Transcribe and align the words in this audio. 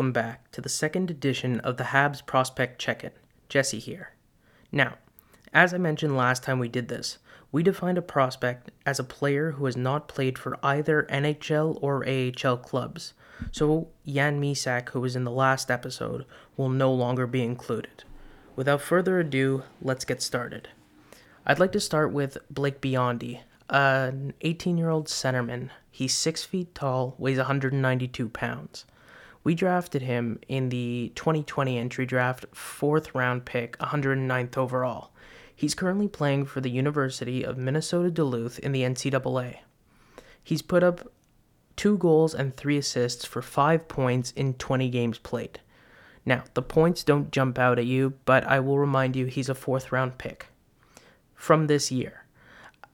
welcome 0.00 0.12
back 0.14 0.50
to 0.50 0.62
the 0.62 0.68
second 0.70 1.10
edition 1.10 1.60
of 1.60 1.76
the 1.76 1.84
Habs 1.84 2.24
Prospect 2.24 2.78
Check 2.78 3.04
In. 3.04 3.10
Jesse 3.50 3.78
here. 3.78 4.14
Now, 4.72 4.94
as 5.52 5.74
I 5.74 5.76
mentioned 5.76 6.16
last 6.16 6.42
time 6.42 6.58
we 6.58 6.70
did 6.70 6.88
this, 6.88 7.18
we 7.52 7.62
defined 7.62 7.98
a 7.98 8.02
prospect 8.02 8.70
as 8.86 8.98
a 8.98 9.04
player 9.04 9.50
who 9.50 9.66
has 9.66 9.76
not 9.76 10.08
played 10.08 10.38
for 10.38 10.58
either 10.62 11.06
NHL 11.10 11.78
or 11.82 12.08
AHL 12.08 12.56
clubs. 12.56 13.12
So, 13.52 13.88
Jan 14.06 14.40
Mysak, 14.40 14.88
who 14.88 15.02
was 15.02 15.16
in 15.16 15.24
the 15.24 15.30
last 15.30 15.70
episode, 15.70 16.24
will 16.56 16.70
no 16.70 16.90
longer 16.90 17.26
be 17.26 17.42
included. 17.42 18.04
Without 18.56 18.80
further 18.80 19.20
ado, 19.20 19.64
let's 19.82 20.06
get 20.06 20.22
started. 20.22 20.70
I'd 21.44 21.58
like 21.58 21.72
to 21.72 21.78
start 21.80 22.10
with 22.10 22.38
Blake 22.48 22.80
Biondi, 22.80 23.40
an 23.68 24.32
18 24.40 24.78
year 24.78 24.88
old 24.88 25.08
centerman. 25.08 25.68
He's 25.90 26.14
6 26.14 26.42
feet 26.44 26.74
tall, 26.74 27.16
weighs 27.18 27.36
192 27.36 28.30
pounds. 28.30 28.86
We 29.42 29.54
drafted 29.54 30.02
him 30.02 30.38
in 30.48 30.68
the 30.68 31.12
2020 31.14 31.78
entry 31.78 32.06
draft, 32.06 32.46
fourth 32.52 33.14
round 33.14 33.44
pick, 33.44 33.78
109th 33.78 34.56
overall. 34.58 35.12
He's 35.54 35.74
currently 35.74 36.08
playing 36.08 36.46
for 36.46 36.60
the 36.60 36.70
University 36.70 37.44
of 37.44 37.58
Minnesota 37.58 38.10
Duluth 38.10 38.58
in 38.58 38.72
the 38.72 38.82
NCAA. 38.82 39.58
He's 40.42 40.62
put 40.62 40.82
up 40.82 41.12
two 41.76 41.96
goals 41.98 42.34
and 42.34 42.56
three 42.56 42.76
assists 42.76 43.24
for 43.24 43.42
five 43.42 43.88
points 43.88 44.32
in 44.32 44.54
20 44.54 44.88
games 44.90 45.18
played. 45.18 45.60
Now, 46.26 46.44
the 46.54 46.62
points 46.62 47.02
don't 47.02 47.30
jump 47.30 47.58
out 47.58 47.78
at 47.78 47.86
you, 47.86 48.14
but 48.24 48.44
I 48.44 48.60
will 48.60 48.78
remind 48.78 49.16
you 49.16 49.26
he's 49.26 49.48
a 49.48 49.54
fourth 49.54 49.90
round 49.90 50.18
pick 50.18 50.48
from 51.34 51.66
this 51.66 51.90
year. 51.90 52.24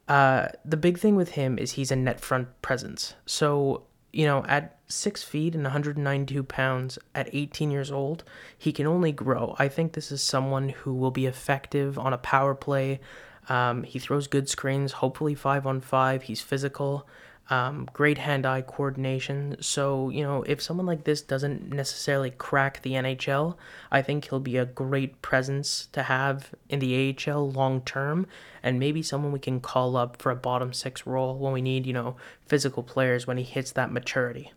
Uh, 0.07 0.47
the 0.63 0.77
big 0.77 0.97
thing 0.97 1.15
with 1.15 1.31
him 1.31 1.59
is 1.59 1.73
he's 1.73 1.91
a 1.91 1.95
net 1.95 2.21
front 2.21 2.61
presence. 2.61 3.15
So, 3.25 3.83
you 4.17 4.25
know, 4.25 4.43
at 4.47 4.79
six 4.87 5.21
feet 5.21 5.53
and 5.53 5.63
192 5.63 6.41
pounds 6.41 6.97
at 7.13 7.29
18 7.33 7.69
years 7.69 7.91
old, 7.91 8.23
he 8.57 8.71
can 8.71 8.87
only 8.87 9.11
grow. 9.11 9.55
I 9.59 9.67
think 9.67 9.93
this 9.93 10.11
is 10.11 10.23
someone 10.23 10.69
who 10.69 10.95
will 10.95 11.11
be 11.11 11.27
effective 11.27 11.99
on 11.99 12.13
a 12.13 12.17
power 12.17 12.55
play. 12.55 12.99
Um, 13.47 13.83
he 13.83 13.99
throws 13.99 14.25
good 14.25 14.49
screens, 14.49 14.93
hopefully 14.93 15.35
five 15.35 15.67
on 15.67 15.81
five. 15.81 16.23
He's 16.23 16.41
physical 16.41 17.07
um, 17.49 17.87
great 17.93 18.17
hand-eye 18.17 18.61
coordination. 18.61 19.55
So 19.61 20.09
you 20.09 20.23
know, 20.23 20.43
if 20.43 20.61
someone 20.61 20.85
like 20.85 21.03
this 21.03 21.21
doesn't 21.21 21.69
necessarily 21.69 22.31
crack 22.31 22.81
the 22.81 22.93
NHL, 22.93 23.55
I 23.91 24.01
think 24.01 24.29
he'll 24.29 24.39
be 24.39 24.57
a 24.57 24.65
great 24.65 25.21
presence 25.21 25.87
to 25.93 26.03
have 26.03 26.53
in 26.69 26.79
the 26.79 27.15
AHL 27.27 27.51
long 27.51 27.81
term, 27.81 28.27
and 28.61 28.79
maybe 28.79 29.01
someone 29.01 29.31
we 29.31 29.39
can 29.39 29.59
call 29.59 29.95
up 29.95 30.21
for 30.21 30.31
a 30.31 30.35
bottom 30.35 30.73
six 30.73 31.05
role 31.05 31.37
when 31.37 31.53
we 31.53 31.61
need 31.61 31.85
you 31.85 31.93
know 31.93 32.17
physical 32.45 32.83
players 32.83 33.25
when 33.25 33.37
he 33.37 33.43
hits 33.43 33.71
that 33.71 33.91
maturity. 33.91 34.51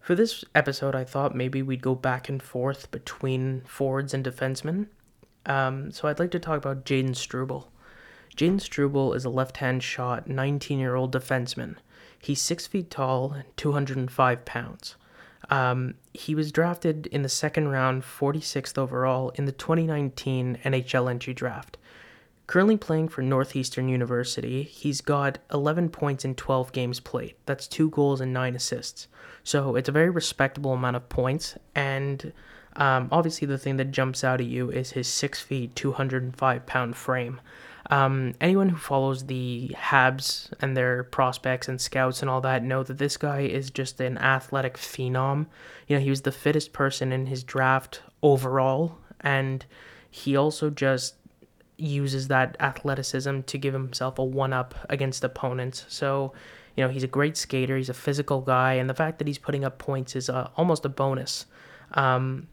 For 0.00 0.16
this 0.16 0.44
episode, 0.54 0.96
I 0.96 1.04
thought 1.04 1.34
maybe 1.34 1.62
we'd 1.62 1.80
go 1.80 1.94
back 1.94 2.28
and 2.28 2.42
forth 2.42 2.90
between 2.90 3.62
forwards 3.62 4.12
and 4.12 4.24
defensemen. 4.24 4.88
Um, 5.46 5.92
so 5.92 6.08
I'd 6.08 6.18
like 6.18 6.32
to 6.32 6.40
talk 6.40 6.58
about 6.58 6.84
Jayden 6.84 7.14
Struble. 7.14 7.71
Jayden 8.36 8.60
Struble 8.60 9.12
is 9.12 9.24
a 9.24 9.30
left 9.30 9.58
hand 9.58 9.82
shot 9.82 10.28
19 10.28 10.78
year 10.78 10.94
old 10.94 11.12
defenseman. 11.12 11.76
He's 12.18 12.40
6 12.40 12.66
feet 12.66 12.90
tall 12.90 13.32
and 13.32 13.44
205 13.56 14.44
pounds. 14.44 14.96
Um, 15.50 15.94
he 16.14 16.34
was 16.34 16.52
drafted 16.52 17.08
in 17.08 17.22
the 17.22 17.28
second 17.28 17.68
round, 17.68 18.04
46th 18.04 18.78
overall, 18.78 19.30
in 19.30 19.44
the 19.44 19.52
2019 19.52 20.58
NHL 20.64 21.10
entry 21.10 21.34
draft. 21.34 21.76
Currently 22.46 22.76
playing 22.76 23.08
for 23.08 23.22
Northeastern 23.22 23.88
University, 23.88 24.62
he's 24.62 25.00
got 25.00 25.38
11 25.52 25.90
points 25.90 26.24
in 26.24 26.34
12 26.34 26.72
games 26.72 27.00
played. 27.00 27.34
That's 27.46 27.66
two 27.66 27.90
goals 27.90 28.20
and 28.20 28.32
nine 28.32 28.54
assists. 28.54 29.08
So 29.44 29.74
it's 29.74 29.88
a 29.88 29.92
very 29.92 30.10
respectable 30.10 30.72
amount 30.72 30.96
of 30.96 31.08
points. 31.08 31.56
And 31.74 32.32
um, 32.76 33.08
obviously, 33.10 33.46
the 33.46 33.58
thing 33.58 33.76
that 33.78 33.90
jumps 33.90 34.22
out 34.24 34.40
at 34.40 34.46
you 34.46 34.70
is 34.70 34.92
his 34.92 35.08
6 35.08 35.40
feet, 35.40 35.74
205 35.76 36.66
pound 36.66 36.96
frame. 36.96 37.40
Um, 37.90 38.34
anyone 38.40 38.68
who 38.68 38.76
follows 38.76 39.26
the 39.26 39.74
Habs 39.76 40.52
and 40.60 40.76
their 40.76 41.04
prospects 41.04 41.68
and 41.68 41.80
scouts 41.80 42.22
and 42.22 42.30
all 42.30 42.40
that 42.42 42.62
know 42.62 42.82
that 42.82 42.98
this 42.98 43.16
guy 43.16 43.40
is 43.40 43.70
just 43.70 44.00
an 44.00 44.18
athletic 44.18 44.76
phenom. 44.76 45.46
You 45.88 45.96
know, 45.96 46.02
he 46.02 46.10
was 46.10 46.22
the 46.22 46.32
fittest 46.32 46.72
person 46.72 47.12
in 47.12 47.26
his 47.26 47.42
draft 47.42 48.02
overall, 48.22 48.98
and 49.20 49.64
he 50.10 50.36
also 50.36 50.70
just 50.70 51.16
uses 51.76 52.28
that 52.28 52.56
athleticism 52.60 53.40
to 53.40 53.58
give 53.58 53.74
himself 53.74 54.18
a 54.18 54.24
one 54.24 54.52
up 54.52 54.74
against 54.88 55.24
opponents. 55.24 55.84
So, 55.88 56.32
you 56.76 56.84
know, 56.84 56.90
he's 56.90 57.02
a 57.02 57.08
great 57.08 57.36
skater, 57.36 57.76
he's 57.76 57.88
a 57.88 57.94
physical 57.94 58.40
guy, 58.40 58.74
and 58.74 58.88
the 58.88 58.94
fact 58.94 59.18
that 59.18 59.26
he's 59.26 59.38
putting 59.38 59.64
up 59.64 59.78
points 59.78 60.14
is 60.14 60.30
uh, 60.30 60.50
almost 60.56 60.84
a 60.84 60.88
bonus. 60.88 61.46
Um, 61.94 62.46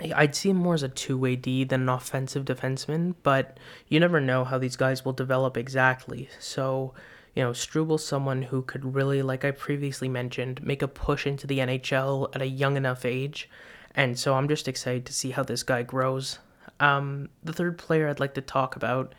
I'd 0.00 0.34
see 0.34 0.50
him 0.50 0.56
more 0.56 0.74
as 0.74 0.82
a 0.82 0.88
two 0.88 1.16
way 1.16 1.36
D 1.36 1.64
than 1.64 1.82
an 1.82 1.88
offensive 1.88 2.44
defenseman, 2.44 3.14
but 3.22 3.58
you 3.88 3.98
never 3.98 4.20
know 4.20 4.44
how 4.44 4.58
these 4.58 4.76
guys 4.76 5.04
will 5.04 5.12
develop 5.12 5.56
exactly. 5.56 6.28
So, 6.38 6.92
you 7.34 7.42
know, 7.42 7.52
Struble's 7.52 8.04
someone 8.04 8.42
who 8.42 8.62
could 8.62 8.94
really, 8.94 9.22
like 9.22 9.44
I 9.44 9.52
previously 9.52 10.08
mentioned, 10.08 10.62
make 10.62 10.82
a 10.82 10.88
push 10.88 11.26
into 11.26 11.46
the 11.46 11.58
NHL 11.58 12.34
at 12.34 12.42
a 12.42 12.48
young 12.48 12.76
enough 12.76 13.04
age. 13.04 13.48
And 13.94 14.18
so 14.18 14.34
I'm 14.34 14.48
just 14.48 14.68
excited 14.68 15.06
to 15.06 15.14
see 15.14 15.30
how 15.30 15.42
this 15.42 15.62
guy 15.62 15.82
grows. 15.82 16.38
Um, 16.78 17.30
the 17.42 17.54
third 17.54 17.78
player 17.78 18.08
I'd 18.08 18.20
like 18.20 18.34
to 18.34 18.42
talk 18.42 18.76
about 18.76 19.14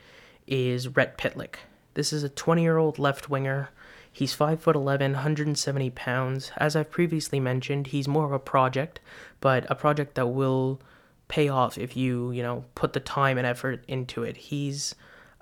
is 0.45 0.87
Rhett 0.89 1.17
Pitlick. 1.17 1.55
This 1.95 2.13
is 2.13 2.21
a 2.21 2.29
20 2.29 2.61
year 2.61 2.77
old 2.77 2.99
left 2.99 3.29
winger 3.29 3.69
He's 4.17 4.33
5 4.33 4.59
foot 4.59 4.75
11, 4.75 5.11
170 5.11 5.91
pounds. 5.91 6.51
As 6.57 6.75
I've 6.75 6.89
previously 6.89 7.39
mentioned, 7.39 7.85
he's 7.85 8.07
more 8.07 8.25
of 8.25 8.31
a 8.31 8.39
project, 8.39 8.99
but 9.41 9.69
a 9.69 9.75
project 9.75 10.15
that 10.15 10.29
will 10.29 10.81
pay 11.27 11.49
off 11.49 11.77
if 11.77 11.95
you, 11.95 12.31
you 12.31 12.41
know, 12.41 12.65
put 12.73 12.93
the 12.93 12.99
time 12.99 13.37
and 13.37 13.45
effort 13.45 13.85
into 13.87 14.23
it. 14.23 14.35
He's 14.35 14.95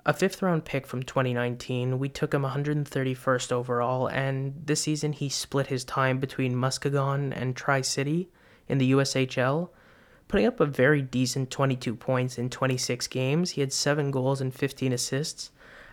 a 0.04 0.12
fifth 0.12 0.42
round 0.42 0.66
pick 0.66 0.86
from 0.86 1.02
2019. 1.04 1.98
We 1.98 2.10
took 2.10 2.34
him 2.34 2.42
131st 2.42 3.50
overall, 3.50 4.08
and 4.08 4.60
this 4.66 4.82
season 4.82 5.14
he 5.14 5.30
split 5.30 5.68
his 5.68 5.82
time 5.82 6.18
between 6.18 6.54
Muskegon 6.54 7.32
and 7.32 7.56
Tri 7.56 7.80
City 7.80 8.28
in 8.68 8.76
the 8.76 8.92
USHL, 8.92 9.70
putting 10.28 10.46
up 10.46 10.60
a 10.60 10.66
very 10.66 11.00
decent 11.00 11.50
22 11.50 11.94
points 11.94 12.36
in 12.36 12.50
26 12.50 13.06
games. 13.06 13.52
He 13.52 13.62
had 13.62 13.72
7 13.72 14.10
goals 14.10 14.42
and 14.42 14.54
15 14.54 14.92
assists. 14.92 15.50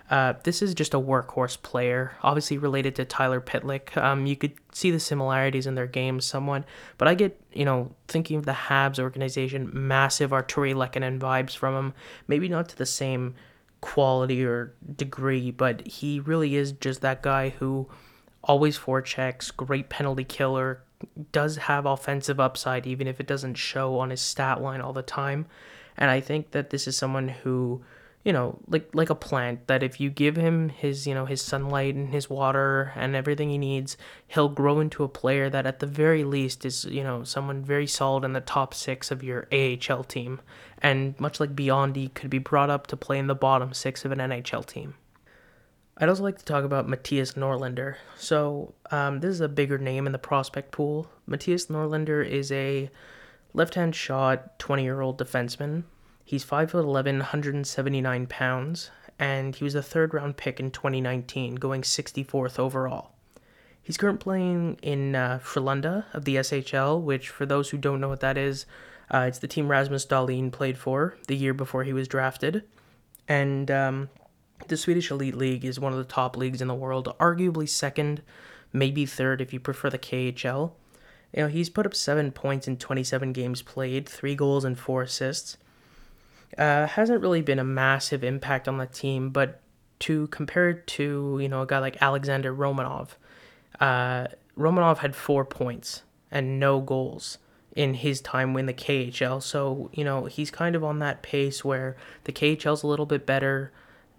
Uh, 0.10 0.34
this 0.44 0.62
is 0.62 0.74
just 0.74 0.94
a 0.94 1.00
workhorse 1.00 1.60
player, 1.62 2.12
obviously 2.22 2.58
related 2.58 2.96
to 2.96 3.06
Tyler 3.06 3.40
Pitlick. 3.40 3.96
Um, 3.98 4.26
you 4.26 4.36
could 4.36 4.54
see 4.72 4.92
the 4.92 5.00
similarities 5.00 5.66
in 5.66 5.76
their 5.76 5.88
games 5.88 6.26
somewhat, 6.26 6.66
but 6.98 7.08
I 7.08 7.16
get, 7.16 7.40
you 7.54 7.66
know, 7.66 7.92
thinking 8.08 8.38
of 8.38 8.46
the 8.46 8.52
Habs 8.52 9.00
organization, 9.00 9.70
massive 9.74 10.32
Artturi 10.32 10.76
Lehkonen 10.76 11.20
vibes 11.20 11.56
from 11.56 11.76
him. 11.76 11.94
Maybe 12.28 12.50
not 12.50 12.70
to 12.70 12.76
the 12.76 12.86
same 12.86 13.36
quality 13.82 14.46
or 14.46 14.74
degree, 14.96 15.52
but 15.52 15.88
he 15.88 16.20
really 16.20 16.56
is 16.56 16.74
just 16.74 17.02
that 17.02 17.24
guy 17.24 17.50
who 17.50 17.88
always 18.44 18.78
forechecks, 18.78 19.56
great 19.56 19.90
penalty 19.90 20.26
killer, 20.26 20.84
does 21.32 21.58
have 21.58 21.86
offensive 21.86 22.40
upside, 22.40 22.86
even 22.86 23.08
if 23.08 23.20
it 23.20 23.28
doesn't 23.28 23.56
show 23.56 23.98
on 24.00 24.10
his 24.10 24.22
stat 24.22 24.62
line 24.62 24.82
all 24.82 24.94
the 24.94 25.02
time. 25.02 25.46
And 25.98 26.12
I 26.12 26.20
think 26.20 26.52
that 26.52 26.70
this 26.70 26.88
is 26.88 26.98
someone 26.98 27.30
who 27.30 27.84
you 28.24 28.32
know, 28.32 28.58
like 28.68 28.90
like 28.94 29.10
a 29.10 29.16
plant 29.16 29.68
that 29.68 29.84
if 29.84 30.00
you 30.00 30.10
give 30.10 30.38
him 30.38 30.70
his, 30.70 31.06
you 31.06 31.14
know, 31.14 31.26
his 31.26 31.42
sunlight 31.42 31.94
and 31.94 32.14
his 32.14 32.30
water 32.30 32.94
and 32.96 33.16
everything 33.16 33.50
he 33.50 33.58
needs, 33.58 33.98
he'll 34.28 34.48
grow 34.48 34.80
into 34.80 35.04
a 35.04 35.10
player 35.10 35.50
that 35.50 35.66
at 35.66 35.80
the 35.80 35.86
very 35.86 36.24
least 36.24 36.66
is, 36.66 36.86
you 36.86 37.04
know, 37.04 37.24
someone 37.26 37.64
very 37.64 37.86
solid 37.86 38.24
in 38.24 38.32
the 38.32 38.40
top 38.40 38.74
6 38.74 39.12
of 39.12 39.24
your 39.24 39.48
AHL 39.52 40.06
team. 40.06 40.40
And 40.82 41.20
much 41.20 41.40
like 41.42 41.56
Biondi 41.56 42.14
could 42.14 42.30
be 42.30 42.40
brought 42.40 42.70
up 42.70 42.88
to 42.88 42.98
play 42.98 43.20
in 43.20 43.28
the 43.28 43.36
bottom 43.36 43.74
6 43.74 44.06
of 44.06 44.12
an 44.14 44.20
NHL 44.20 44.66
team. 44.66 44.96
I'd 45.98 46.10
also 46.10 46.24
like 46.24 46.40
to 46.40 46.46
talk 46.46 46.64
about 46.64 46.88
Mattias 46.88 47.36
Norlinder. 47.36 47.96
So, 48.18 48.74
um, 48.90 49.20
this 49.20 49.30
is 49.30 49.42
a 49.42 49.50
bigger 49.50 49.78
name 49.78 50.08
in 50.08 50.12
the 50.12 50.18
prospect 50.18 50.72
pool. 50.72 51.08
Mattias 51.30 51.68
Norlinder 51.68 52.26
is 52.26 52.52
a 52.52 52.90
left-hand 53.54 53.96
shot 53.96 54.58
20-year-old 54.60 55.20
defenseman 55.20 55.84
He's 56.26 56.46
5'11, 56.46 56.86
179 56.86 58.28
pounds, 58.28 58.92
and 59.20 59.56
he 59.56 59.64
was 59.64 59.76
a 59.76 59.84
third 59.84 60.14
round 60.14 60.38
pick 60.38 60.60
in 60.60 60.72
2019, 60.72 61.56
going 61.56 61.82
64th 61.82 62.58
overall. 62.58 63.12
He's 63.82 63.98
currently 63.98 64.24
playing 64.24 64.80
in 64.82 65.16
uh, 65.16 65.40
Frölunda 65.44 66.06
of 66.14 66.24
the 66.24 66.38
SHL, 66.38 67.02
which, 67.02 67.28
for 67.28 67.46
those 67.46 67.70
who 67.70 67.78
don't 67.78 68.00
know 68.00 68.08
what 68.08 68.22
that 68.22 68.38
is, 68.38 68.66
uh, 69.12 69.26
it's 69.28 69.40
the 69.40 69.48
team 69.48 69.68
Rasmus 69.68 70.06
Dahlin 70.06 70.52
played 70.52 70.78
for 70.78 71.18
the 71.28 71.36
year 71.36 71.54
before 71.54 71.84
he 71.84 71.92
was 71.92 72.08
drafted. 72.08 72.64
And 73.28 73.70
um, 73.70 74.10
the 74.70 74.78
Swedish 74.78 75.12
Elite 75.12 75.36
League 75.36 75.66
is 75.66 75.80
one 75.80 75.92
of 75.92 75.98
the 75.98 76.06
top 76.06 76.38
leagues 76.38 76.62
in 76.62 76.70
the 76.70 76.74
world, 76.74 77.14
arguably 77.20 77.68
second, 77.68 78.22
maybe 78.72 79.06
third 79.06 79.42
if 79.42 79.52
you 79.52 79.60
prefer 79.60 79.90
the 79.90 80.00
KHL. 80.00 80.72
You 81.34 81.44
know, 81.44 81.48
he's 81.48 81.70
put 81.70 81.86
up 81.86 81.96
seven 81.96 82.32
points 82.32 82.68
in 82.68 82.78
27 82.78 83.34
games 83.34 83.62
played, 83.62 84.08
three 84.08 84.36
goals 84.36 84.64
and 84.64 84.80
four 84.80 85.02
assists. 85.02 85.58
Uh, 86.58 86.88
hasn't 86.88 87.22
really 87.22 87.42
been 87.42 87.60
a 87.60 87.64
massive 87.64 88.24
impact 88.24 88.68
on 88.68 88.78
the 88.78 88.86
team, 88.86 89.30
but 89.30 89.62
to 90.00 90.28
compare 90.28 90.70
it 90.70 90.86
to 90.86 91.40
you 91.42 91.48
know 91.48 91.62
a 91.62 91.66
guy 91.66 91.80
like 91.80 92.02
Alexander 92.02 92.54
Romanov, 92.54 93.10
uh, 93.80 94.28
Romanov 94.58 95.00
had 95.00 95.16
four 95.16 95.46
points 95.46 96.04
and 96.32 96.60
no 96.60 96.82
goals 96.82 97.38
in 97.76 97.96
his 97.96 98.22
time 98.22 98.56
in 98.58 98.66
the 98.66 98.74
KHL. 98.74 99.42
So, 99.42 99.90
you 99.94 100.04
know, 100.04 100.26
he's 100.26 100.52
kind 100.52 100.76
of 100.76 100.84
on 100.84 101.00
that 101.00 101.24
pace 101.24 101.64
where 101.66 101.96
the 102.26 102.32
KHL's 102.32 102.84
a 102.84 102.88
little 102.88 103.06
bit 103.06 103.26
better. 103.26 103.72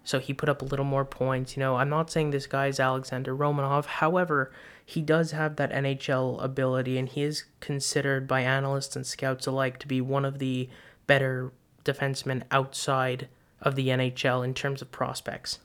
So 0.03 0.19
he 0.19 0.33
put 0.33 0.49
up 0.49 0.61
a 0.61 0.65
little 0.65 0.85
more 0.85 1.05
points. 1.05 1.55
You 1.55 1.61
know, 1.61 1.77
I'm 1.77 1.89
not 1.89 2.11
saying 2.11 2.31
this 2.31 2.47
guy's 2.47 2.79
Alexander 2.79 3.35
Romanov. 3.35 3.85
However, 3.85 4.51
he 4.85 5.01
does 5.01 5.31
have 5.31 5.55
that 5.55 5.71
NHL 5.71 6.43
ability, 6.43 6.97
and 6.97 7.09
he 7.09 7.23
is 7.23 7.45
considered 7.59 8.27
by 8.27 8.41
analysts 8.41 8.95
and 8.95 9.05
scouts 9.05 9.47
alike 9.47 9.79
to 9.79 9.87
be 9.87 10.01
one 10.01 10.25
of 10.25 10.37
the 10.37 10.69
better 11.07 11.51
defensemen 11.85 12.43
outside 12.51 13.29
of 13.61 13.75
the 13.75 13.87
NHL 13.87 14.43
in 14.43 14.53
terms 14.53 14.81
of 14.81 14.91
prospects. 14.91 15.59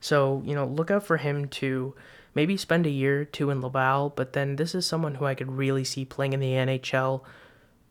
So, 0.00 0.42
you 0.44 0.54
know, 0.54 0.66
look 0.66 0.90
out 0.90 1.04
for 1.04 1.16
him 1.16 1.48
to 1.48 1.94
maybe 2.34 2.56
spend 2.56 2.86
a 2.86 2.90
year 2.90 3.22
or 3.22 3.24
two 3.24 3.50
in 3.50 3.60
Laval, 3.60 4.10
but 4.10 4.34
then 4.34 4.56
this 4.56 4.74
is 4.74 4.86
someone 4.86 5.16
who 5.16 5.24
I 5.24 5.34
could 5.34 5.50
really 5.50 5.84
see 5.84 6.04
playing 6.04 6.32
in 6.34 6.40
the 6.40 6.52
NHL 6.52 7.22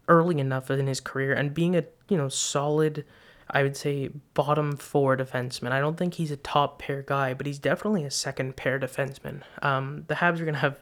early 0.08 0.40
enough 0.40 0.70
in 0.70 0.86
his 0.88 1.02
career 1.02 1.34
and 1.34 1.54
being 1.54 1.76
a, 1.76 1.84
you 2.08 2.16
know, 2.16 2.30
solid, 2.30 3.06
I 3.50 3.64
would 3.64 3.76
say, 3.76 4.10
bottom 4.36 4.78
four 4.78 5.18
defenseman. 5.18 5.72
I 5.72 5.80
don't 5.80 5.98
think 5.98 6.14
he's 6.14 6.31
a 6.31 6.38
top 6.38 6.80
pair 6.80 7.02
guy, 7.02 7.34
but 7.34 7.48
he's 7.48 7.58
definitely 7.58 8.04
a 8.04 8.12
second 8.12 8.56
pair 8.56 8.80
defenseman. 8.80 9.42
Um, 9.64 10.06
the 10.08 10.16
Habs 10.16 10.40
are 10.40 10.46
going 10.46 10.54
to 10.54 10.60
have 10.60 10.80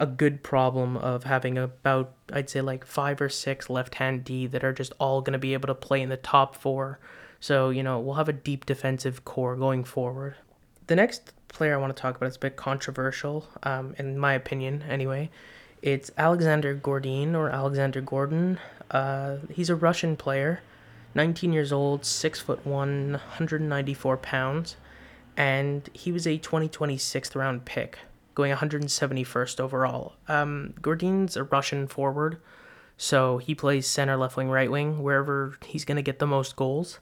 a 0.00 0.06
good 0.06 0.42
problem 0.42 0.96
of 0.96 1.24
having 1.24 1.56
about, 1.56 2.12
I'd 2.32 2.50
say, 2.50 2.60
like 2.60 2.84
five 2.84 3.20
or 3.20 3.28
six 3.28 3.70
left 3.70 3.96
hand 3.96 4.24
D 4.24 4.46
that 4.48 4.64
are 4.64 4.72
just 4.72 4.92
all 4.98 5.20
going 5.20 5.34
to 5.34 5.38
be 5.38 5.54
able 5.54 5.68
to 5.68 5.74
play 5.74 6.02
in 6.02 6.08
the 6.08 6.16
top 6.16 6.54
four. 6.56 6.98
So, 7.40 7.70
you 7.70 7.82
know, 7.82 8.00
we'll 8.00 8.14
have 8.14 8.28
a 8.28 8.32
deep 8.32 8.66
defensive 8.66 9.24
core 9.24 9.56
going 9.56 9.84
forward. 9.84 10.36
The 10.86 10.96
next 10.96 11.32
player 11.48 11.74
I 11.74 11.76
want 11.78 11.94
to 11.96 12.00
talk 12.00 12.16
about 12.16 12.26
is 12.26 12.36
a 12.36 12.40
bit 12.40 12.56
controversial, 12.56 13.46
um, 13.62 13.94
in 13.98 14.18
my 14.18 14.34
opinion, 14.34 14.82
anyway. 14.88 15.30
It's 15.82 16.10
Alexander 16.16 16.74
Gordin 16.74 17.34
or 17.34 17.50
Alexander 17.50 18.00
Gordon. 18.00 18.58
Uh, 18.90 19.36
he's 19.50 19.70
a 19.70 19.76
Russian 19.76 20.16
player, 20.16 20.60
19 21.14 21.52
years 21.52 21.72
old, 21.72 22.04
six 22.04 22.40
foot 22.40 22.64
one, 22.66 23.12
194 23.12 24.16
pounds, 24.18 24.76
and 25.36 25.88
he 25.92 26.10
was 26.10 26.26
a 26.26 26.38
2020 26.38 26.96
sixth 26.96 27.36
round 27.36 27.64
pick, 27.64 27.98
going 28.34 28.54
171st 28.54 29.60
overall. 29.60 30.14
Um, 30.28 30.74
a 30.84 31.42
Russian 31.44 31.86
forward, 31.86 32.38
so 32.96 33.38
he 33.38 33.54
plays 33.54 33.86
center, 33.86 34.16
left 34.16 34.36
wing, 34.36 34.50
right 34.50 34.70
wing, 34.70 35.02
wherever 35.02 35.56
he's 35.64 35.84
going 35.84 35.96
to 35.96 36.02
get 36.02 36.18
the 36.18 36.26
most 36.26 36.56
goals. 36.56 37.00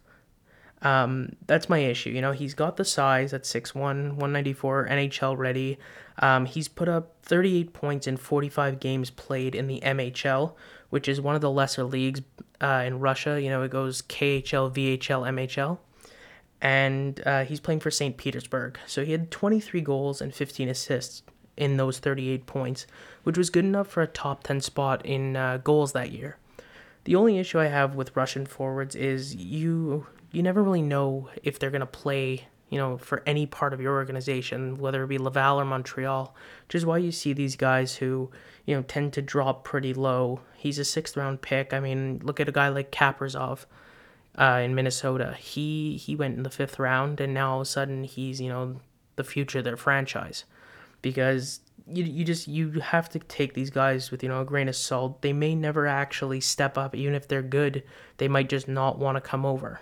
Um, 0.82 1.36
that's 1.46 1.68
my 1.68 1.78
issue. 1.78 2.10
You 2.10 2.20
know, 2.20 2.32
he's 2.32 2.54
got 2.54 2.76
the 2.76 2.84
size 2.84 3.32
at 3.32 3.44
6'1, 3.44 3.74
194, 3.74 4.88
NHL 4.88 5.38
ready. 5.38 5.78
Um, 6.18 6.44
he's 6.46 6.68
put 6.68 6.88
up 6.88 7.14
38 7.22 7.72
points 7.72 8.06
in 8.06 8.16
45 8.16 8.80
games 8.80 9.10
played 9.10 9.54
in 9.54 9.68
the 9.68 9.80
MHL, 9.80 10.54
which 10.90 11.08
is 11.08 11.20
one 11.20 11.34
of 11.34 11.40
the 11.40 11.50
lesser 11.50 11.84
leagues 11.84 12.20
uh, 12.60 12.82
in 12.84 12.98
Russia. 12.98 13.40
You 13.40 13.50
know, 13.50 13.62
it 13.62 13.70
goes 13.70 14.02
KHL, 14.02 14.72
VHL, 14.72 15.28
MHL. 15.28 15.78
And 16.62 17.20
uh, 17.26 17.44
he's 17.44 17.60
playing 17.60 17.80
for 17.80 17.90
St. 17.90 18.16
Petersburg. 18.16 18.78
So 18.86 19.04
he 19.04 19.12
had 19.12 19.30
23 19.30 19.80
goals 19.80 20.22
and 20.22 20.32
15 20.32 20.68
assists 20.68 21.22
in 21.56 21.76
those 21.76 21.98
38 21.98 22.46
points, 22.46 22.86
which 23.24 23.36
was 23.36 23.50
good 23.50 23.64
enough 23.64 23.88
for 23.88 24.02
a 24.02 24.06
top 24.06 24.44
10 24.44 24.60
spot 24.60 25.04
in 25.04 25.36
uh, 25.36 25.58
goals 25.58 25.92
that 25.92 26.12
year. 26.12 26.38
The 27.04 27.16
only 27.16 27.38
issue 27.38 27.58
I 27.58 27.66
have 27.66 27.96
with 27.96 28.16
Russian 28.16 28.46
forwards 28.46 28.94
is 28.94 29.34
you 29.34 30.06
you 30.30 30.42
never 30.42 30.62
really 30.62 30.82
know 30.82 31.28
if 31.42 31.58
they're 31.58 31.70
going 31.70 31.80
to 31.80 31.86
play, 31.86 32.46
you 32.70 32.78
know, 32.78 32.96
for 32.96 33.22
any 33.26 33.44
part 33.44 33.74
of 33.74 33.82
your 33.82 33.94
organization, 33.94 34.78
whether 34.78 35.04
it 35.04 35.08
be 35.08 35.18
Laval 35.18 35.60
or 35.60 35.64
Montreal, 35.64 36.34
which 36.66 36.74
is 36.74 36.86
why 36.86 36.96
you 36.96 37.12
see 37.12 37.34
these 37.34 37.54
guys 37.54 37.96
who, 37.96 38.30
you 38.64 38.74
know, 38.74 38.82
tend 38.82 39.12
to 39.12 39.20
drop 39.20 39.62
pretty 39.62 39.92
low. 39.92 40.40
He's 40.56 40.78
a 40.78 40.86
sixth 40.86 41.18
round 41.18 41.42
pick. 41.42 41.74
I 41.74 41.80
mean, 41.80 42.20
look 42.24 42.40
at 42.40 42.48
a 42.48 42.52
guy 42.52 42.68
like 42.68 42.90
Kaprizov 42.90 43.66
uh, 44.38 44.60
in 44.64 44.74
Minnesota. 44.74 45.36
He 45.38 45.96
he 45.96 46.16
went 46.16 46.36
in 46.36 46.42
the 46.42 46.50
fifth 46.50 46.78
round, 46.78 47.20
and 47.20 47.34
now 47.34 47.52
all 47.52 47.60
of 47.60 47.62
a 47.62 47.70
sudden 47.70 48.04
he's 48.04 48.40
you 48.40 48.48
know 48.48 48.80
the 49.16 49.24
future 49.24 49.58
of 49.58 49.64
their 49.64 49.76
franchise 49.76 50.44
because 51.02 51.60
you 51.86 52.04
you 52.04 52.24
just 52.24 52.48
you 52.48 52.70
have 52.80 53.08
to 53.10 53.18
take 53.18 53.54
these 53.54 53.70
guys 53.70 54.10
with 54.10 54.22
you 54.22 54.28
know 54.28 54.40
a 54.40 54.44
grain 54.44 54.68
of 54.68 54.76
salt. 54.76 55.22
They 55.22 55.32
may 55.32 55.54
never 55.54 55.86
actually 55.86 56.40
step 56.40 56.78
up, 56.78 56.94
even 56.94 57.14
if 57.14 57.28
they're 57.28 57.42
good. 57.42 57.82
They 58.18 58.28
might 58.28 58.48
just 58.48 58.68
not 58.68 58.98
want 58.98 59.16
to 59.16 59.20
come 59.20 59.44
over. 59.44 59.80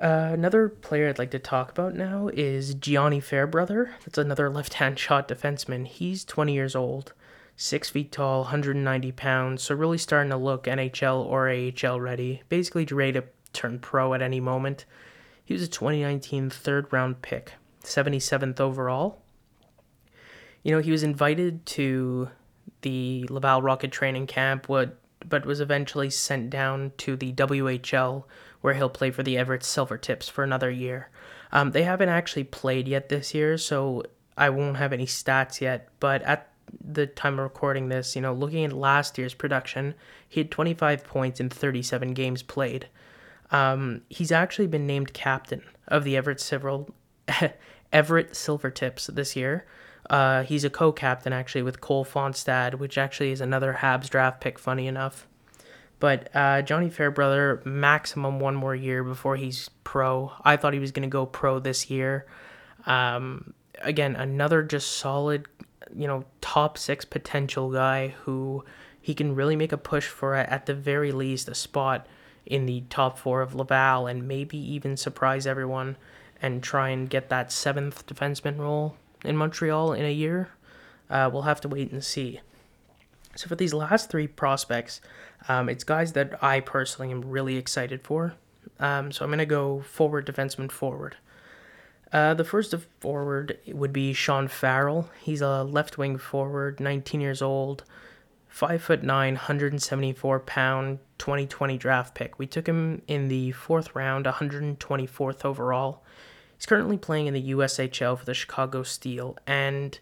Uh, 0.00 0.30
another 0.32 0.68
player 0.68 1.08
I'd 1.08 1.18
like 1.18 1.30
to 1.30 1.38
talk 1.38 1.70
about 1.70 1.94
now 1.94 2.28
is 2.32 2.74
Gianni 2.74 3.20
Fairbrother. 3.20 3.94
That's 4.04 4.18
another 4.18 4.50
left-hand 4.50 4.98
shot 4.98 5.28
defenseman. 5.28 5.86
He's 5.86 6.24
20 6.24 6.52
years 6.52 6.74
old, 6.74 7.12
six 7.56 7.90
feet 7.90 8.12
tall, 8.12 8.40
190 8.42 9.12
pounds. 9.12 9.62
So 9.62 9.74
really 9.74 9.98
starting 9.98 10.30
to 10.30 10.36
look 10.36 10.64
NHL 10.64 11.24
or 11.24 11.50
AHL 11.50 12.00
ready. 12.00 12.42
Basically 12.48 12.84
ready 12.86 13.12
to 13.12 13.24
turn 13.52 13.78
pro 13.78 14.14
at 14.14 14.22
any 14.22 14.40
moment. 14.40 14.84
He 15.44 15.54
was 15.54 15.62
a 15.62 15.68
2019 15.68 16.50
third 16.50 16.92
round 16.92 17.22
pick, 17.22 17.54
77th 17.82 18.60
overall. 18.60 19.22
You 20.62 20.72
know, 20.72 20.80
he 20.80 20.92
was 20.92 21.02
invited 21.02 21.66
to 21.66 22.28
the 22.82 23.26
Laval 23.28 23.62
Rocket 23.62 23.90
training 23.90 24.26
camp, 24.26 24.66
but 24.68 25.46
was 25.46 25.60
eventually 25.60 26.10
sent 26.10 26.50
down 26.50 26.92
to 26.98 27.16
the 27.16 27.32
WHL 27.32 28.24
where 28.60 28.74
he'll 28.74 28.88
play 28.88 29.10
for 29.10 29.22
the 29.22 29.36
Everett 29.36 29.62
Silvertips 29.62 30.30
for 30.30 30.44
another 30.44 30.70
year. 30.70 31.10
Um, 31.50 31.72
they 31.72 31.82
haven't 31.82 32.08
actually 32.08 32.44
played 32.44 32.88
yet 32.88 33.08
this 33.08 33.34
year, 33.34 33.58
so 33.58 34.04
I 34.36 34.50
won't 34.50 34.78
have 34.78 34.92
any 34.92 35.06
stats 35.06 35.60
yet. 35.60 35.88
But 36.00 36.22
at 36.22 36.51
the 36.84 37.06
time 37.06 37.34
of 37.34 37.40
recording 37.40 37.88
this, 37.88 38.16
you 38.16 38.22
know, 38.22 38.32
looking 38.32 38.64
at 38.64 38.72
last 38.72 39.18
year's 39.18 39.34
production, 39.34 39.94
he 40.28 40.40
had 40.40 40.50
25 40.50 41.04
points 41.04 41.40
in 41.40 41.48
37 41.48 42.14
games 42.14 42.42
played. 42.42 42.88
Um, 43.50 44.02
he's 44.08 44.32
actually 44.32 44.66
been 44.66 44.86
named 44.86 45.12
captain 45.12 45.62
of 45.88 46.04
the 46.04 46.16
Everett 46.16 46.40
Civil 46.40 46.94
Everett 47.92 48.32
Silvertips 48.32 49.14
this 49.14 49.36
year. 49.36 49.66
Uh, 50.08 50.42
he's 50.42 50.64
a 50.64 50.70
co-captain 50.70 51.32
actually 51.32 51.62
with 51.62 51.80
Cole 51.80 52.04
Fonstad, 52.04 52.74
which 52.74 52.98
actually 52.98 53.30
is 53.30 53.40
another 53.40 53.78
Habs 53.80 54.08
draft 54.08 54.40
pick. 54.40 54.58
Funny 54.58 54.86
enough. 54.86 55.26
But 56.00 56.34
uh, 56.34 56.62
Johnny 56.62 56.90
Fairbrother, 56.90 57.62
maximum 57.64 58.40
one 58.40 58.56
more 58.56 58.74
year 58.74 59.04
before 59.04 59.36
he's 59.36 59.70
pro. 59.84 60.32
I 60.44 60.56
thought 60.56 60.72
he 60.72 60.80
was 60.80 60.90
going 60.90 61.08
to 61.08 61.12
go 61.12 61.26
pro 61.26 61.60
this 61.60 61.90
year. 61.90 62.26
Um, 62.86 63.54
again, 63.80 64.16
another 64.16 64.64
just 64.64 64.98
solid, 64.98 65.46
you 65.94 66.06
know, 66.06 66.24
top 66.40 66.78
six 66.78 67.04
potential 67.04 67.70
guy 67.70 68.08
who 68.24 68.64
he 69.00 69.14
can 69.14 69.34
really 69.34 69.56
make 69.56 69.72
a 69.72 69.78
push 69.78 70.06
for, 70.06 70.34
at 70.34 70.66
the 70.66 70.74
very 70.74 71.12
least, 71.12 71.48
a 71.48 71.54
spot 71.54 72.06
in 72.46 72.66
the 72.66 72.82
top 72.88 73.18
four 73.18 73.40
of 73.40 73.54
Laval 73.54 74.06
and 74.06 74.26
maybe 74.26 74.58
even 74.58 74.96
surprise 74.96 75.46
everyone 75.46 75.96
and 76.40 76.62
try 76.62 76.88
and 76.90 77.08
get 77.08 77.28
that 77.28 77.52
seventh 77.52 78.06
defenseman 78.06 78.58
role 78.58 78.96
in 79.24 79.36
Montreal 79.36 79.92
in 79.92 80.04
a 80.04 80.12
year. 80.12 80.48
Uh, 81.08 81.28
we'll 81.32 81.42
have 81.42 81.60
to 81.60 81.68
wait 81.68 81.92
and 81.92 82.02
see. 82.02 82.40
So 83.34 83.48
for 83.48 83.56
these 83.56 83.72
last 83.72 84.10
three 84.10 84.26
prospects, 84.26 85.00
um, 85.48 85.68
it's 85.68 85.84
guys 85.84 86.12
that 86.12 86.42
I 86.42 86.60
personally 86.60 87.10
am 87.10 87.22
really 87.22 87.56
excited 87.56 88.02
for. 88.02 88.34
Um, 88.78 89.12
so 89.12 89.24
I'm 89.24 89.30
going 89.30 89.38
to 89.38 89.46
go 89.46 89.80
forward 89.80 90.26
defenseman 90.26 90.70
forward. 90.70 91.16
Uh, 92.12 92.34
the 92.34 92.44
first 92.44 92.74
of 92.74 92.86
forward 93.00 93.58
would 93.66 93.92
be 93.92 94.12
Sean 94.12 94.46
Farrell. 94.46 95.08
He's 95.20 95.40
a 95.40 95.64
left 95.64 95.96
wing 95.96 96.18
forward, 96.18 96.78
19 96.78 97.20
years 97.22 97.40
old, 97.40 97.84
five 98.48 98.82
foot 98.82 99.02
nine, 99.02 99.34
174 99.34 100.40
pound, 100.40 100.98
2020 101.18 101.78
draft 101.78 102.14
pick. 102.14 102.38
We 102.38 102.46
took 102.46 102.66
him 102.68 103.00
in 103.08 103.28
the 103.28 103.52
fourth 103.52 103.94
round, 103.94 104.26
124th 104.26 105.44
overall. 105.44 106.02
He's 106.56 106.66
currently 106.66 106.98
playing 106.98 107.28
in 107.28 107.34
the 107.34 107.50
USHL 107.52 108.18
for 108.18 108.26
the 108.26 108.34
Chicago 108.34 108.82
Steel, 108.82 109.38
and 109.46 109.98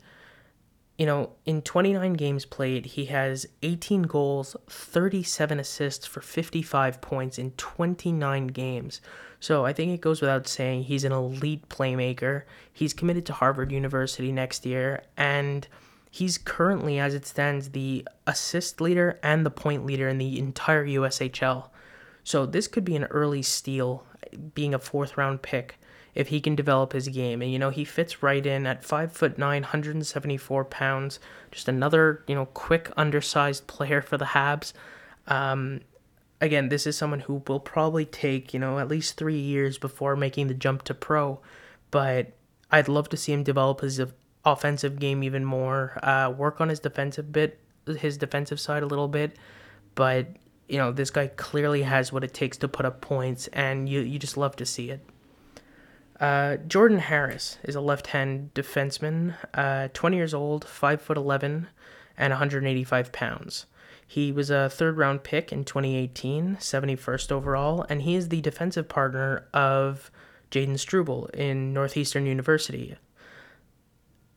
you 1.00 1.07
know, 1.07 1.30
in 1.47 1.62
29 1.62 2.12
games 2.12 2.45
played, 2.45 2.85
he 2.85 3.07
has 3.07 3.47
18 3.62 4.02
goals, 4.02 4.54
37 4.69 5.59
assists 5.59 6.07
for 6.07 6.21
55 6.21 7.00
points 7.00 7.38
in 7.38 7.52
29 7.52 8.49
games. 8.49 9.00
So 9.40 9.64
I 9.64 9.73
think 9.73 9.92
it 9.95 10.02
goes 10.02 10.21
without 10.21 10.47
saying 10.47 10.83
he's 10.83 11.04
an 11.04 11.12
elite 11.12 11.66
playmaker. 11.71 12.42
He's 12.71 12.92
committed 12.92 13.25
to 13.26 13.33
Harvard 13.33 13.73
University 13.73 14.30
next 14.30 14.66
year, 14.66 15.02
and 15.16 15.66
he's 16.11 16.37
currently, 16.37 16.99
as 16.99 17.14
it 17.14 17.25
stands, 17.25 17.71
the 17.71 18.07
assist 18.26 18.83
leader 18.83 19.19
and 19.23 19.47
the 19.47 19.50
point 19.50 19.87
leader 19.87 20.07
in 20.07 20.19
the 20.19 20.38
entire 20.38 20.87
USHL. 20.87 21.71
So 22.25 22.45
this 22.45 22.69
could 22.69 22.85
be 22.85 22.97
an 22.97 23.04
early 23.04 23.40
steal, 23.40 24.04
being 24.54 24.75
a 24.75 24.78
fourth 24.78 25.16
round 25.16 25.40
pick 25.40 25.80
if 26.14 26.29
he 26.29 26.40
can 26.40 26.55
develop 26.55 26.93
his 26.93 27.09
game. 27.09 27.43
And 27.43 27.52
you 27.52 27.59
know, 27.59 27.71
he 27.71 27.85
fits 27.85 28.23
right 28.23 28.45
in 28.45 28.67
at 28.67 28.85
five 28.85 29.12
foot 29.12 29.38
nine, 29.38 29.62
174 29.62 30.64
pounds. 30.67 31.21
Just 31.50 31.69
another, 31.69 32.25
you 32.26 32.35
know, 32.35 32.47
quick, 32.47 32.90
undersized 32.97 33.67
player 33.67 34.02
for 34.02 34.17
the 34.17 34.26
Habs. 34.26 34.73
Um, 35.26 35.81
again, 36.40 36.69
this 36.69 36.87
is 36.87 36.97
someone 36.97 37.21
who 37.21 37.43
will 37.47 37.61
probably 37.61 38.05
take, 38.05 38.52
you 38.55 38.61
know, 38.61 38.79
at 38.79 38.88
least 38.88 39.17
three 39.17 39.38
years 39.38 39.79
before 39.79 40.17
making 40.17 40.49
the 40.49 40.55
jump 40.55 40.83
to 40.85 40.95
pro. 40.95 41.40
But 41.90 42.33
I'd 42.71 42.88
love 42.88 43.09
to 43.11 43.17
see 43.17 43.33
him 43.33 43.43
develop 43.43 43.81
his 43.81 44.00
offensive 44.45 44.99
game 44.99 45.23
even 45.23 45.45
more, 45.45 45.99
uh, 46.02 46.31
work 46.31 46.61
on 46.61 46.69
his 46.69 46.81
defensive 46.81 47.33
bit, 47.33 47.59
his 47.87 48.17
defensive 48.17 48.61
side 48.61 48.83
a 48.83 48.87
little 48.87 49.09
bit. 49.09 49.37
but 49.95 50.26
you 50.69 50.79
know 50.79 50.93
this 50.93 51.11
guy 51.11 51.26
clearly 51.26 51.83
has 51.83 52.12
what 52.12 52.23
it 52.25 52.33
takes 52.33 52.57
to 52.59 52.69
put 52.69 52.87
up 52.87 53.00
points, 53.00 53.49
and 53.49 53.88
you 53.88 54.00
you 54.00 54.19
just 54.19 54.37
love 54.37 54.57
to 54.57 54.64
see 54.64 54.90
it. 54.90 55.00
Uh, 56.21 56.59
Jordan 56.59 56.99
Harris 56.99 57.57
is 57.65 57.75
a 57.75 57.81
left-hand 57.81 58.53
defenseman, 58.55 59.37
uh, 59.55 59.89
20 59.95 60.17
years 60.17 60.35
old, 60.35 60.67
five 60.67 61.00
foot 61.00 61.17
11, 61.17 61.69
and 62.19 62.31
185 62.31 63.11
pounds. 63.11 63.65
He 64.07 64.31
was 64.31 64.50
a 64.50 64.69
third-round 64.69 65.23
pick 65.23 65.50
in 65.50 65.65
2018, 65.65 66.57
71st 66.57 67.33
overall, 67.33 67.87
and 67.89 68.03
he 68.03 68.17
is 68.17 68.29
the 68.29 68.43
defensive 68.43 68.89
partner 68.89 69.47
of 69.55 70.11
Jayden 70.50 70.79
Struble 70.79 71.27
in 71.33 71.73
Northeastern 71.73 72.27
University. 72.27 72.97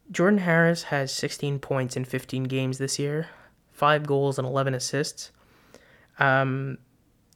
Jordan 0.09 0.39
Harris 0.39 0.83
has 0.83 1.11
16 1.11 1.59
points 1.59 1.97
in 1.97 2.05
15 2.05 2.43
games 2.43 2.77
this 2.77 2.97
year, 2.99 3.27
five 3.71 4.05
goals 4.05 4.37
and 4.37 4.47
11 4.47 4.73
assists. 4.73 5.31
Um, 6.19 6.77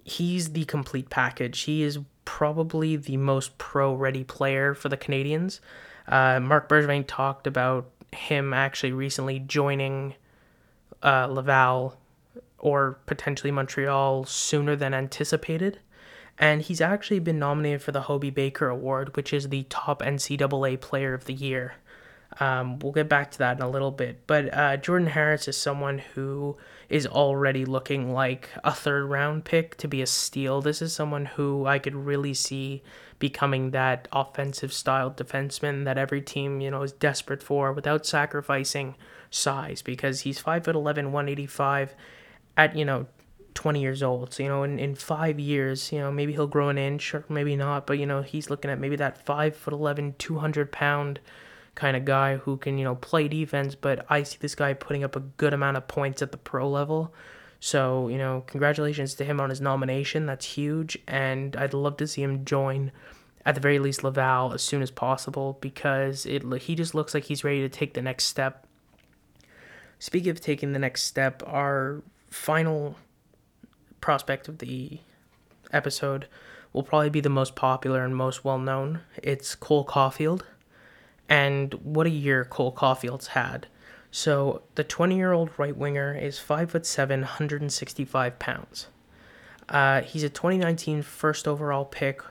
he's 0.04 0.54
the 0.54 0.64
complete 0.66 1.10
package. 1.10 1.62
He 1.62 1.82
is 1.82 2.00
probably 2.28 2.98
the 2.98 3.16
most 3.16 3.58
pro-ready 3.58 4.22
player 4.22 4.74
for 4.74 4.90
the 4.90 4.98
Canadiens. 4.98 5.62
Uh, 6.10 6.42
Marc 6.42 6.68
Bergevin 6.68 7.06
talked 7.08 7.48
about 7.48 7.90
him 8.12 8.54
actually 8.54 8.92
recently 8.92 9.40
joining 9.40 10.14
uh, 11.02 11.26
Laval 11.28 11.98
or 12.60 13.00
potentially 13.06 13.50
Montreal 13.50 14.26
sooner 14.26 14.76
than 14.76 14.94
anticipated. 14.94 15.80
And 16.38 16.62
he's 16.62 16.82
actually 16.82 17.20
been 17.20 17.40
nominated 17.40 17.82
for 17.82 17.94
the 17.94 18.02
Hobey 18.02 18.30
Baker 18.30 18.68
Award, 18.68 19.16
which 19.16 19.32
is 19.32 19.48
the 19.48 19.64
top 19.70 20.02
NCAA 20.02 20.82
player 20.82 21.14
of 21.14 21.26
the 21.26 21.34
year. 21.34 21.76
Um, 22.40 22.80
we'll 22.80 22.92
get 22.92 23.10
back 23.10 23.32
to 23.32 23.38
that 23.40 23.58
in 23.58 23.64
a 23.64 23.70
little 23.70 23.92
bit. 23.92 24.28
But 24.28 24.54
uh, 24.54 24.78
Jordan 24.78 25.08
Harris 25.08 25.48
is 25.48 25.58
someone 25.58 26.00
who 26.00 26.58
is 26.90 27.08
already 27.08 27.66
looking 27.66 28.14
like 28.14 28.50
a 28.64 28.72
third 28.72 29.06
round 29.06 29.44
pick 29.44 29.76
to 29.78 29.88
be 29.88 30.02
a 30.02 30.08
steal. 30.08 30.62
This 30.62 30.82
is 30.82 30.94
someone 30.94 31.26
who 31.26 31.66
I 31.66 31.80
could 31.80 31.96
really 31.96 32.34
see 32.34 32.84
becoming 33.20 33.72
that 33.72 34.08
offensive 34.12 34.72
style 34.72 35.10
defenseman 35.12 35.86
that 35.86 35.98
every 35.98 36.22
team, 36.22 36.62
you 36.62 36.70
know, 36.70 36.84
is 36.84 36.92
desperate 36.92 37.42
for 37.42 37.74
without 37.74 38.06
sacrificing 38.06 38.96
size 39.32 39.82
because 39.82 40.22
he's 40.22 40.40
5 40.40 40.66
foot 40.66 40.76
11, 40.76 41.12
185 41.12 41.96
at, 42.56 42.76
you 42.76 42.86
know, 42.86 43.08
20 43.56 43.82
years 43.82 44.04
old. 44.04 44.34
So, 44.34 44.44
you 44.44 44.50
know, 44.50 44.62
in, 44.62 44.78
in 44.78 44.94
five 44.94 45.40
years, 45.40 45.92
you 45.92 45.98
know, 45.98 46.12
maybe 46.12 46.34
he'll 46.34 46.46
grow 46.46 46.70
an 46.70 46.78
inch 46.78 47.16
or 47.16 47.26
maybe 47.28 47.56
not, 47.56 47.88
but, 47.88 47.98
you 47.98 48.06
know, 48.06 48.22
he's 48.22 48.52
looking 48.52 48.70
at 48.70 48.80
maybe 48.80 48.96
that 48.98 49.26
5 49.26 49.56
foot 49.56 49.74
11, 49.74 50.16
200 50.20 50.72
pound 50.72 51.20
kind 51.78 51.96
of 51.96 52.06
guy 52.06 52.38
who 52.38 52.58
can, 52.58 52.80
you 52.80 52.84
know, 52.84 52.96
play 52.96 53.28
defense, 53.28 53.76
but 53.76 54.04
I 54.10 54.24
see 54.24 54.38
this 54.42 54.56
guy 54.56 54.74
putting 54.74 55.04
up 55.04 55.16
a 55.16 55.20
good 55.20 55.54
amount 55.54 55.78
of 55.78 55.88
points 55.88 56.24
at 56.24 56.32
the 56.32 56.38
pro 56.38 56.68
level. 56.68 57.14
So, 57.60 58.08
you 58.08 58.18
know, 58.18 58.44
congratulations 58.48 59.14
to 59.16 59.24
him 59.24 59.40
on 59.40 59.52
his 59.52 59.62
nomination. 59.62 60.26
That's 60.26 60.46
huge. 60.46 60.98
And 61.08 61.56
I'd 61.56 61.76
love 61.76 61.96
to 61.98 62.08
see 62.08 62.24
him 62.24 62.46
join, 62.46 62.92
at 63.46 63.54
the 63.54 63.62
very 63.62 63.78
least, 63.78 64.04
Laval 64.04 64.54
as 64.54 64.64
soon 64.64 64.82
as 64.82 64.90
possible 64.90 65.60
because 65.62 66.26
it 66.26 66.44
he 66.64 66.74
just 66.74 66.96
looks 66.96 67.14
like 67.14 67.26
he's 67.26 67.44
ready 67.44 67.62
to 67.62 67.70
take 67.70 67.94
the 67.94 68.02
next 68.02 68.24
step. 68.26 68.66
Speaking 70.00 70.32
of 70.32 70.42
taking 70.42 70.74
the 70.74 70.80
next 70.80 71.04
step, 71.04 71.44
our 71.46 72.02
final 72.30 72.96
prospect 74.02 74.48
of 74.48 74.58
the 74.58 75.00
episode 75.72 76.28
will 76.74 76.84
probably 76.84 77.12
be 77.12 77.22
the 77.22 77.30
most 77.30 77.56
popular 77.56 78.04
and 78.04 78.16
most 78.16 78.44
well 78.44 78.60
known. 78.60 79.02
It's 79.22 79.54
Cole 79.54 79.86
Caufield 79.86 80.42
and 81.30 81.74
what 81.76 82.08
a 82.08 82.12
year 82.12 82.46
Cole 82.46 82.72
Caufield's 82.72 83.28
had. 83.28 83.68
So 84.12 84.62
the 84.76 84.84
20 84.84 85.16
year 85.16 85.32
old 85.32 85.50
right 85.58 85.76
winger 85.76 86.16
is 86.16 86.40
5'7, 86.40 87.10
165 87.10 88.40
pounds. 88.40 88.88
Uh, 89.70 90.02
he's 90.02 90.24
a 90.24 90.30
2019 90.30 91.02
first 91.02 91.48
overall 91.48 91.86
pick, 91.86 92.22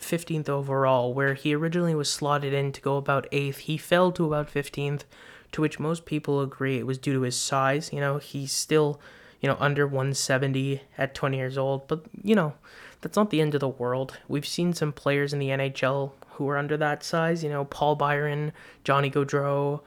15th 0.00 0.48
overall, 0.48 1.12
where 1.12 1.34
he 1.34 1.54
originally 1.54 1.94
was 1.94 2.10
slotted 2.10 2.54
in 2.54 2.72
to 2.72 2.80
go 2.80 2.96
about 2.96 3.30
8th. 3.30 3.58
He 3.58 3.76
fell 3.76 4.12
to 4.12 4.26
about 4.26 4.52
15th, 4.52 5.02
to 5.52 5.60
which 5.60 5.78
most 5.78 6.06
people 6.06 6.40
agree 6.40 6.78
it 6.78 6.86
was 6.86 6.98
due 6.98 7.12
to 7.12 7.20
his 7.22 7.36
size. 7.36 7.92
You 7.92 8.00
know, 8.00 8.18
he's 8.18 8.52
still, 8.52 9.00
you 9.40 9.48
know, 9.48 9.56
under 9.60 9.86
170 9.86 10.82
at 10.96 11.14
20 11.14 11.36
years 11.36 11.58
old, 11.58 11.86
but, 11.86 12.04
you 12.22 12.34
know, 12.34 12.54
that's 13.06 13.16
not 13.16 13.30
the 13.30 13.40
end 13.40 13.54
of 13.54 13.60
the 13.60 13.68
world. 13.68 14.18
We've 14.26 14.44
seen 14.44 14.72
some 14.72 14.92
players 14.92 15.32
in 15.32 15.38
the 15.38 15.50
NHL 15.50 16.10
who 16.30 16.48
are 16.48 16.58
under 16.58 16.76
that 16.76 17.04
size. 17.04 17.44
You 17.44 17.50
know, 17.50 17.64
Paul 17.64 17.94
Byron, 17.94 18.50
Johnny 18.82 19.12
Gaudreau, 19.12 19.80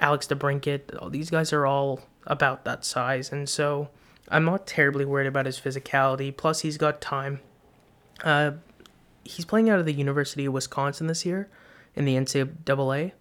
Alex 0.00 0.26
DeBrincat. 0.26 1.12
These 1.12 1.30
guys 1.30 1.52
are 1.52 1.66
all 1.66 2.00
about 2.26 2.64
that 2.64 2.84
size, 2.84 3.30
and 3.30 3.48
so 3.48 3.90
I'm 4.28 4.44
not 4.44 4.66
terribly 4.66 5.04
worried 5.04 5.28
about 5.28 5.46
his 5.46 5.60
physicality. 5.60 6.36
Plus, 6.36 6.62
he's 6.62 6.76
got 6.76 7.00
time. 7.00 7.38
Uh, 8.24 8.52
he's 9.22 9.44
playing 9.44 9.70
out 9.70 9.78
of 9.78 9.86
the 9.86 9.92
University 9.92 10.46
of 10.46 10.52
Wisconsin 10.52 11.06
this 11.06 11.24
year 11.24 11.48
in 11.94 12.06
the 12.06 12.16
NCAA. 12.16 13.12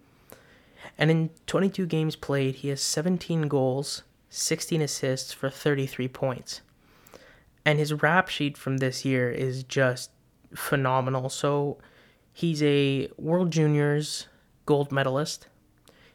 And 0.97 1.11
in 1.11 1.29
22 1.45 1.85
games 1.85 2.15
played, 2.15 2.55
he 2.55 2.69
has 2.69 2.81
17 2.81 3.43
goals, 3.43 4.01
16 4.31 4.81
assists 4.81 5.31
for 5.31 5.51
33 5.51 6.07
points. 6.07 6.61
And 7.67 7.77
his 7.77 7.93
rap 7.93 8.29
sheet 8.29 8.57
from 8.57 8.77
this 8.77 9.03
year 9.03 9.29
is 9.29 9.63
just 9.63 10.09
phenomenal. 10.55 11.27
So 11.29 11.77
He's 12.37 12.61
a 12.61 13.09
World 13.17 13.49
Juniors 13.49 14.27
gold 14.67 14.91
medalist. 14.91 15.47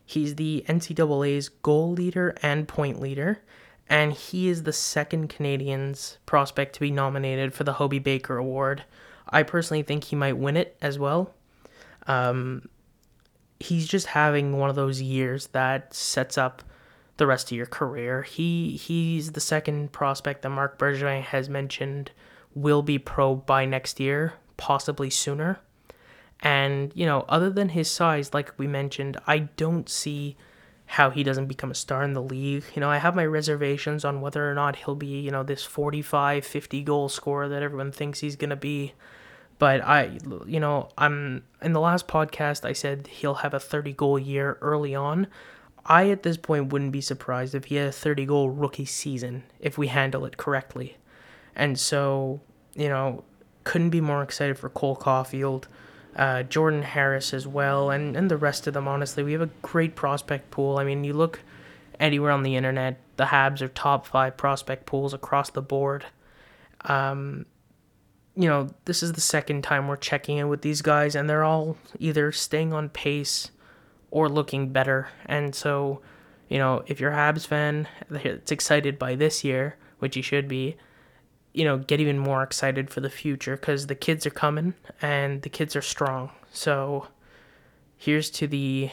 He's 0.06 0.36
the 0.36 0.64
NCAA's 0.68 1.48
goal 1.48 1.90
leader 1.90 2.36
and 2.40 2.68
point 2.68 3.00
leader, 3.00 3.42
and 3.88 4.12
he 4.12 4.46
is 4.46 4.62
the 4.62 4.72
second 4.72 5.30
Canadian's 5.30 6.18
prospect 6.24 6.74
to 6.74 6.80
be 6.80 6.92
nominated 6.92 7.52
for 7.54 7.64
the 7.64 7.72
Hobey 7.72 7.98
Baker 7.98 8.36
Award. 8.36 8.84
I 9.28 9.42
personally 9.42 9.82
think 9.82 10.04
he 10.04 10.14
might 10.14 10.36
win 10.36 10.56
it 10.56 10.76
as 10.80 10.96
well. 10.96 11.34
Um, 12.06 12.68
he's 13.58 13.88
just 13.88 14.06
having 14.06 14.56
one 14.58 14.70
of 14.70 14.76
those 14.76 15.02
years 15.02 15.48
that 15.48 15.92
sets 15.92 16.38
up 16.38 16.62
the 17.16 17.26
rest 17.26 17.50
of 17.50 17.56
your 17.56 17.66
career. 17.66 18.22
He 18.22 18.76
he's 18.76 19.32
the 19.32 19.40
second 19.40 19.92
prospect 19.92 20.42
that 20.42 20.50
Marc 20.50 20.78
Bergevin 20.78 21.22
has 21.22 21.48
mentioned 21.48 22.10
will 22.54 22.82
be 22.82 22.98
pro 22.98 23.34
by 23.34 23.64
next 23.64 24.00
year, 24.00 24.34
possibly 24.56 25.10
sooner. 25.10 25.60
And, 26.40 26.90
you 26.94 27.06
know, 27.06 27.24
other 27.28 27.50
than 27.50 27.70
his 27.70 27.90
size, 27.90 28.34
like 28.34 28.52
we 28.58 28.66
mentioned, 28.66 29.16
I 29.26 29.38
don't 29.38 29.88
see 29.88 30.36
how 30.86 31.10
he 31.10 31.22
doesn't 31.22 31.46
become 31.46 31.70
a 31.70 31.74
star 31.74 32.02
in 32.02 32.12
the 32.12 32.22
league. 32.22 32.64
You 32.74 32.80
know, 32.80 32.90
I 32.90 32.98
have 32.98 33.14
my 33.14 33.24
reservations 33.24 34.04
on 34.04 34.20
whether 34.20 34.50
or 34.50 34.54
not 34.54 34.76
he'll 34.76 34.96
be, 34.96 35.20
you 35.20 35.30
know, 35.30 35.42
this 35.42 35.64
45, 35.64 36.44
50 36.44 36.82
goal 36.82 37.08
scorer 37.08 37.48
that 37.48 37.62
everyone 37.62 37.92
thinks 37.92 38.20
he's 38.20 38.36
going 38.36 38.50
to 38.50 38.56
be. 38.56 38.92
But 39.58 39.82
I, 39.82 40.18
you 40.46 40.58
know, 40.58 40.88
I'm 40.98 41.44
in 41.62 41.72
the 41.72 41.80
last 41.80 42.08
podcast, 42.08 42.64
I 42.64 42.72
said 42.72 43.06
he'll 43.06 43.36
have 43.36 43.54
a 43.54 43.60
30 43.60 43.92
goal 43.92 44.18
year 44.18 44.58
early 44.60 44.94
on. 44.94 45.28
I, 45.84 46.10
at 46.10 46.22
this 46.22 46.36
point, 46.36 46.72
wouldn't 46.72 46.92
be 46.92 47.00
surprised 47.00 47.54
if 47.54 47.66
he 47.66 47.76
had 47.76 47.88
a 47.88 47.92
30 47.92 48.26
goal 48.26 48.50
rookie 48.50 48.84
season 48.84 49.44
if 49.58 49.76
we 49.76 49.88
handle 49.88 50.24
it 50.24 50.36
correctly. 50.36 50.96
And 51.56 51.78
so, 51.78 52.40
you 52.74 52.88
know, 52.88 53.24
couldn't 53.64 53.90
be 53.90 54.00
more 54.00 54.22
excited 54.22 54.58
for 54.58 54.68
Cole 54.68 54.96
Caufield 54.96 55.64
uh, 56.16 56.42
Jordan 56.42 56.82
Harris 56.82 57.32
as 57.32 57.46
well, 57.46 57.90
and, 57.90 58.16
and 58.16 58.30
the 58.30 58.36
rest 58.36 58.66
of 58.66 58.74
them, 58.74 58.86
honestly. 58.86 59.22
We 59.22 59.32
have 59.32 59.42
a 59.42 59.50
great 59.62 59.94
prospect 59.94 60.50
pool. 60.50 60.78
I 60.78 60.84
mean, 60.84 61.04
you 61.04 61.14
look 61.14 61.40
anywhere 61.98 62.30
on 62.30 62.42
the 62.42 62.56
internet, 62.56 63.00
the 63.16 63.24
Habs 63.24 63.62
are 63.62 63.68
top 63.68 64.06
five 64.06 64.36
prospect 64.36 64.86
pools 64.86 65.14
across 65.14 65.50
the 65.50 65.62
board. 65.62 66.06
Um, 66.84 67.46
you 68.34 68.48
know, 68.48 68.68
this 68.84 69.02
is 69.02 69.12
the 69.12 69.20
second 69.20 69.62
time 69.62 69.88
we're 69.88 69.96
checking 69.96 70.38
in 70.38 70.48
with 70.48 70.62
these 70.62 70.82
guys, 70.82 71.14
and 71.14 71.28
they're 71.28 71.44
all 71.44 71.76
either 71.98 72.32
staying 72.32 72.72
on 72.72 72.88
pace 72.88 73.50
or 74.12 74.28
looking 74.28 74.68
better. 74.68 75.08
And 75.26 75.54
so, 75.54 76.00
you 76.48 76.58
know, 76.58 76.84
if 76.86 77.00
you're 77.00 77.10
a 77.10 77.16
Habs 77.16 77.46
fan 77.46 77.88
that's 78.10 78.52
excited 78.52 78.98
by 78.98 79.16
this 79.16 79.42
year, 79.42 79.76
which 79.98 80.16
you 80.16 80.22
should 80.22 80.46
be, 80.46 80.76
you 81.54 81.64
know, 81.64 81.78
get 81.78 81.98
even 81.98 82.18
more 82.18 82.42
excited 82.42 82.90
for 82.90 83.00
the 83.00 83.10
future 83.10 83.56
because 83.56 83.86
the 83.86 83.94
kids 83.94 84.26
are 84.26 84.30
coming 84.30 84.74
and 85.00 85.42
the 85.42 85.48
kids 85.48 85.74
are 85.74 85.82
strong. 85.82 86.30
So 86.52 87.08
here's 87.96 88.30
to 88.32 88.46
the 88.46 88.90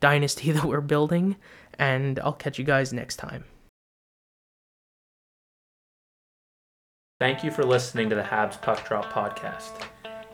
dynasty 0.00 0.52
that 0.52 0.64
we're 0.64 0.82
building, 0.82 1.36
and 1.78 2.20
I'll 2.20 2.32
catch 2.34 2.58
you 2.58 2.64
guys 2.64 2.92
next 2.92 3.16
time. 3.16 3.44
Thank 7.18 7.42
you 7.42 7.50
for 7.50 7.64
listening 7.64 8.10
to 8.10 8.14
the 8.14 8.22
Habs 8.22 8.60
Puck 8.60 8.86
Drop 8.86 9.06
podcast. 9.06 9.82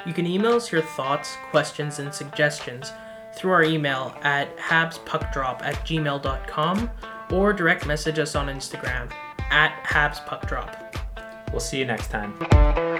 You 0.04 0.12
can 0.12 0.26
email 0.26 0.54
us 0.54 0.70
your 0.70 0.82
thoughts, 0.82 1.36
questions, 1.50 1.98
and 1.98 2.12
suggestions 2.12 2.92
through 3.36 3.52
our 3.52 3.62
email 3.62 4.16
at 4.22 4.56
habspuckdrop 4.56 5.62
at 5.62 5.74
gmail.com 5.86 6.90
or 7.30 7.52
direct 7.52 7.86
message 7.86 8.18
us 8.18 8.34
on 8.34 8.48
Instagram 8.48 9.10
at 9.50 9.82
habspuckdrop. 9.84 10.80
We'll 11.50 11.60
see 11.60 11.78
you 11.78 11.84
next 11.84 12.08
time. 12.08 12.93